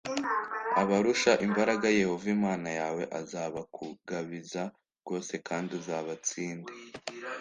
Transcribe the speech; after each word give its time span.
abarusha 0.81 1.31
imbaraga 1.45 1.87
Yehova 1.99 2.27
Imana 2.35 2.69
yawe 2.79 3.03
azabakugabiza 3.19 4.61
rwose 5.01 5.33
kandi 5.47 5.69
uzabatsinde 5.79 6.71